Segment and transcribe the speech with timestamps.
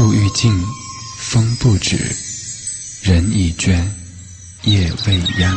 [0.00, 0.50] 树欲静，
[1.18, 1.94] 风不止，
[3.02, 3.78] 人已倦，
[4.62, 5.54] 夜未央。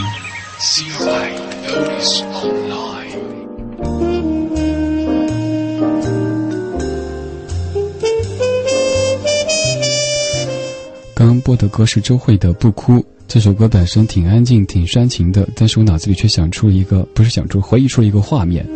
[11.15, 12.95] 刚刚播的歌是周慧的《不哭》。
[13.29, 18.67] 这首歌本身挺安静、挺煽情的，但是我脑子里却想出了一个，不是想出，回忆出了一个画面。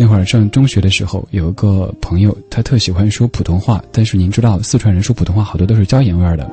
[0.00, 6.50] 那会儿上中学的时候，有一个朋友，他特喜欢说普通话，但是您知道，四川人说普通话好多都是椒盐味儿的。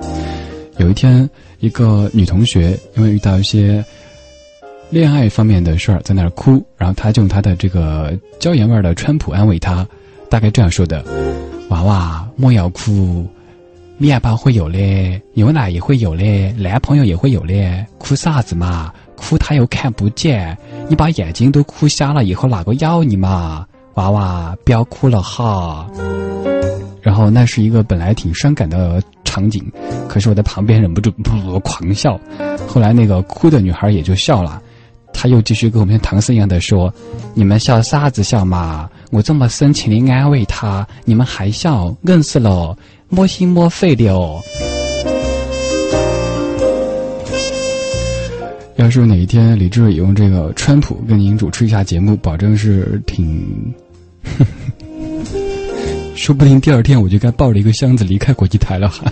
[0.79, 1.29] 有一天，
[1.61, 3.81] 一个女同学因为遇到一些
[4.89, 9.87] 恋爱方面的事儿，在那儿哭，然后他就用他的这个椒盐味儿的川普安慰她，
[10.29, 11.01] 大概这样说的
[11.71, 13.25] ：“娃娃，莫要哭。”
[13.97, 18.93] 面包会有嘞，牛奶也会有嘞，男朋友也会有嘞，哭啥子嘛？
[19.17, 20.57] 哭他又看不见，
[20.87, 23.65] 你把眼睛都哭瞎了，以后哪个要你嘛？
[23.95, 25.85] 娃娃，不要哭了哈。
[27.01, 29.63] 然后那是一个本来挺伤感的场景，
[30.07, 32.19] 可是我在旁边忍不住噗狂笑。
[32.67, 34.61] 后来那个哭的女孩也就笑了，
[35.13, 36.93] 她又继续跟我们唐僧一样的说
[37.33, 38.89] ：“你们笑啥子笑嘛？
[39.11, 42.77] 我这么深情的安慰她，你们还笑，硬死了。”
[43.09, 44.41] 摸心摸肺的哦。
[48.77, 53.73] 要是哪一天李志也用这个川普跟您主持一下节目，保证是挺，
[56.15, 59.11] 说不定第二天我就该抱着一个箱子离开国际台了哈。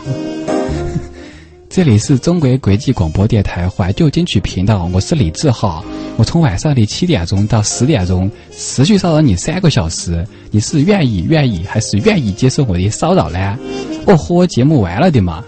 [1.67, 5.83] 这里是中国国际广播电台怀旧金曲频道，我是李志哈。
[6.15, 13.57] 我从晚上的七点钟到十点钟持续骚扰你三个小时，你是愿意愿意还是愿意接受我的骚扰呢？
[14.05, 15.43] 哦豁，节目完了的嘛。